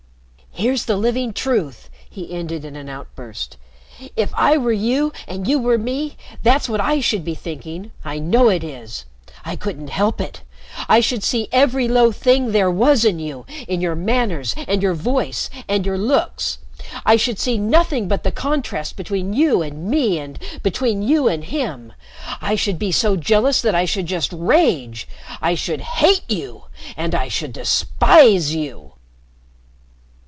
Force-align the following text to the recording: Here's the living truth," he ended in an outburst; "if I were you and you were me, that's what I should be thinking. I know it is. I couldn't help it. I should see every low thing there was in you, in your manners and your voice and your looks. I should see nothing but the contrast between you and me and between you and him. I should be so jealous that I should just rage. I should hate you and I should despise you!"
Here's 0.53 0.83
the 0.85 0.97
living 0.97 1.31
truth," 1.31 1.89
he 2.07 2.33
ended 2.35 2.65
in 2.65 2.75
an 2.75 2.89
outburst; 2.89 3.55
"if 4.17 4.33
I 4.35 4.57
were 4.57 4.73
you 4.73 5.13
and 5.25 5.47
you 5.47 5.57
were 5.57 5.77
me, 5.77 6.17
that's 6.43 6.67
what 6.67 6.81
I 6.81 6.99
should 6.99 7.23
be 7.23 7.33
thinking. 7.33 7.91
I 8.03 8.19
know 8.19 8.49
it 8.49 8.61
is. 8.63 9.05
I 9.45 9.55
couldn't 9.55 9.89
help 9.91 10.19
it. 10.19 10.41
I 10.89 10.99
should 10.99 11.23
see 11.23 11.47
every 11.53 11.87
low 11.87 12.11
thing 12.11 12.51
there 12.51 12.69
was 12.69 13.05
in 13.05 13.17
you, 13.17 13.45
in 13.67 13.79
your 13.79 13.95
manners 13.95 14.53
and 14.67 14.83
your 14.83 14.93
voice 14.93 15.49
and 15.69 15.85
your 15.85 15.97
looks. 15.97 16.59
I 17.05 17.15
should 17.15 17.39
see 17.39 17.57
nothing 17.57 18.07
but 18.09 18.23
the 18.23 18.31
contrast 18.31 18.97
between 18.97 19.33
you 19.33 19.61
and 19.63 19.89
me 19.89 20.19
and 20.19 20.37
between 20.61 21.01
you 21.01 21.29
and 21.29 21.45
him. 21.45 21.93
I 22.41 22.55
should 22.55 22.77
be 22.77 22.91
so 22.91 23.15
jealous 23.15 23.61
that 23.61 23.73
I 23.73 23.85
should 23.85 24.05
just 24.05 24.31
rage. 24.33 25.07
I 25.41 25.55
should 25.55 25.79
hate 25.81 26.29
you 26.29 26.65
and 26.97 27.15
I 27.15 27.29
should 27.29 27.53
despise 27.53 28.53
you!" 28.53 28.89